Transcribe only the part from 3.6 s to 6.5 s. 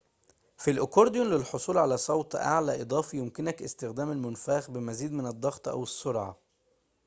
استخدام المنفاخ بمزيد من الضغط أو السرعة